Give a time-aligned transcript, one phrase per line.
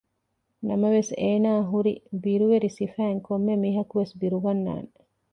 [0.67, 1.93] ނަމަވެސް އޭނާ ހުރި
[2.23, 4.89] ބިރުވެރި ސިފައިން ކޮންމެ މީހަކުވެސް ބިރުގަންނާނެ